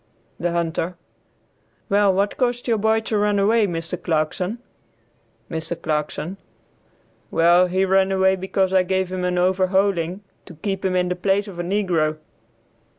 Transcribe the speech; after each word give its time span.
The 0.39 0.51
Hunter. 0.51 0.95
"Well, 1.87 2.11
what 2.11 2.35
caused 2.35 2.67
your 2.67 2.79
boy 2.79 3.01
to 3.01 3.19
run 3.19 3.37
away, 3.37 3.67
Mr. 3.67 4.01
Clarkson?" 4.01 4.57
Mr. 5.47 5.79
Clarkson. 5.79 6.37
"Well 7.29 7.67
he 7.67 7.85
ran 7.85 8.11
away 8.11 8.35
because 8.35 8.73
I 8.73 8.81
gave 8.81 9.11
him 9.11 9.23
an 9.23 9.37
overhauling, 9.37 10.21
to 10.47 10.55
keep 10.55 10.83
him 10.83 10.95
in 10.95 11.09
the 11.09 11.15
place 11.15 11.47
of 11.47 11.59
a 11.59 11.63
negro." 11.63 12.17